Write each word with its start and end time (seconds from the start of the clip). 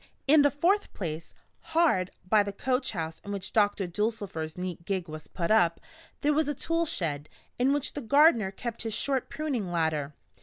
In 0.27 0.41
the 0.41 0.49
fourth 0.49 0.91
place, 0.95 1.35
hard 1.77 2.09
by 2.27 2.41
the 2.41 2.51
coach 2.51 2.93
house 2.93 3.21
in 3.23 3.31
which 3.31 3.53
Doctor 3.53 3.85
Dulcifer's 3.85 4.57
neat 4.57 4.83
gig 4.83 5.07
was 5.07 5.27
put 5.27 5.51
up, 5.51 5.79
there 6.21 6.33
was 6.33 6.47
a 6.49 6.55
tool 6.55 6.87
shed, 6.87 7.29
in 7.59 7.71
which 7.71 7.93
the 7.93 8.01
gardener 8.01 8.49
kept 8.49 8.81
his 8.81 8.95
short 8.95 9.29
pruning 9.29 9.71
ladder. 9.71 10.15